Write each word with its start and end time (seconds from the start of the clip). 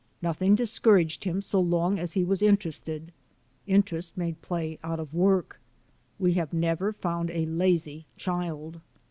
Nothing 0.19 0.55
discouraged 0.55 1.25
him 1.25 1.43
so 1.43 1.59
long 1.61 1.99
as 1.99 2.13
he 2.13 2.23
was 2.23 2.41
interested. 2.41 3.11
In 3.67 3.83
terest 3.83 4.13
made 4.17 4.41
play 4.41 4.79
out 4.83 4.99
of 4.99 5.13
work. 5.13 5.59
We 6.17 6.33
have 6.33 6.51
never 6.51 6.91
found 6.91 7.29
a 7.29 7.45
lazy 7.45 8.07
child. 8.17 8.81